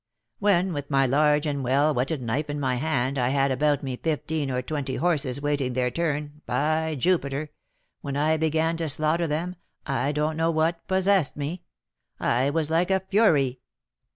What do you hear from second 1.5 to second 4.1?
well whetted knife in my hand, I had about me